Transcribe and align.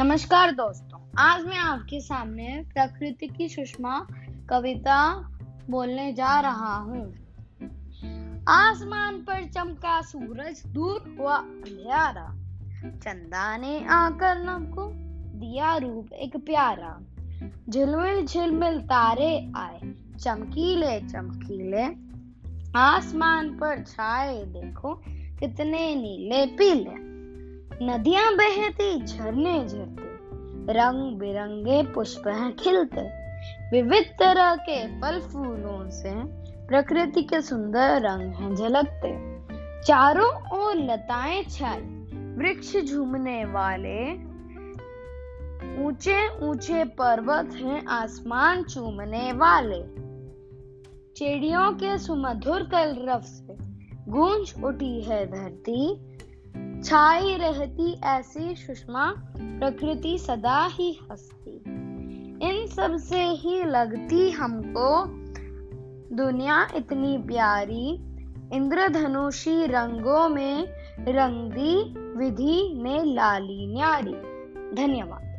नमस्कार 0.00 0.50
दोस्तों, 0.50 1.00
आज 1.18 1.44
मैं 1.44 1.58
आपके 1.58 2.00
सामने 2.00 2.64
प्रकृति 2.68 3.26
की 3.26 3.48
सुषमा 3.48 4.06
कविता 4.50 5.14
बोलने 5.70 6.12
जा 6.12 6.40
रहा 6.40 6.76
हूँ। 6.76 7.14
आसमान 8.48 9.16
पर 9.16 9.48
चमका 9.48 10.00
सूरज, 10.00 10.62
दूर 10.66 11.16
हुआ 11.20 11.36
अंधेरा। 11.36 12.34
चंदा 12.90 13.56
ने 13.56 13.84
आकर 13.84 14.44
नमको 14.44 14.90
दिया 15.38 15.76
रूप 15.76 16.12
एक 16.12 16.36
प्यारा। 16.36 17.00
झिलमिल 17.68 18.26
झिलमिल 18.26 18.80
तारे 18.80 19.52
आए, 19.56 19.80
चमकीले 20.18 21.00
चमकीले। 21.00 21.84
आसमान 22.78 23.48
पर 23.48 23.84
छाए, 23.84 24.44
देखो 24.44 25.02
कितने 25.08 25.94
नीले 25.94 26.46
पीले। 26.46 27.10
नदियाँ 27.82 28.36
बहती, 28.36 29.02
झरने 29.02 29.68
झरते। 29.68 30.10
रंग 30.72 31.18
बिरंगे 31.18 31.82
पुष्प 31.82 32.28
हैं 32.28 32.56
खिलते। 32.56 33.00
विविध 33.70 34.04
तरह 34.18 34.56
के 34.56 35.00
फल 35.00 35.20
फूलों 35.20 35.90
से 35.90 36.14
प्रकृति 36.66 37.22
के 37.22 37.40
सुंदर 37.40 38.02
रंग 38.02 38.32
हैं 38.34 38.54
झलकते। 38.54 39.40
चारों 39.82 40.58
ओर 40.58 40.76
लताएँ 40.76 41.44
छाई, 41.44 41.80
वृक्ष 42.38 42.76
झूमने 42.92 43.44
वाले 43.44 44.12
ऊँचे 45.84 46.48
ऊँचे 46.48 46.84
पर्वत 46.84 47.50
हैं 47.54 47.86
आसमान 47.86 48.62
चूमने 48.62 49.32
वाले। 49.32 49.82
चिड़ियों 51.16 51.72
के 51.72 51.98
सुमधुर 51.98 52.62
कलरव 52.62 53.20
से 53.20 53.56
गूंज 54.10 54.54
उठी 54.64 55.02
है 55.02 55.26
धरती। 55.26 56.09
छाई 56.84 57.36
रहती 57.36 58.00
ऐसी 58.04 58.54
सुषमा, 58.54 59.14
प्रकृति 59.36 60.18
सदा 60.18 60.66
ही 60.66 61.00
हंसती। 61.10 61.56
इन 62.48 62.66
सबसे 62.66 63.24
ही 63.24 63.64
लगती 63.64 64.30
हमको 64.30 65.04
दुनिया 66.16 66.68
इतनी 66.76 67.18
प्यारी। 67.18 67.94
इंद्रधनुषी 68.56 69.66
रंगों 69.66 70.28
में 70.28 70.68
रंगी 71.08 71.94
विधि 72.18 72.74
में 72.74 73.04
लाली 73.04 73.74
न्यारी। 73.74 74.14
धन्यवाद। 74.76 75.30